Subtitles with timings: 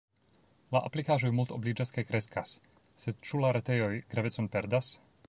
[0.75, 2.53] La aplikaĵoj multobliĝas kaj kreskas,
[3.05, 4.95] sed ĉu la retejoj gravecon perdas?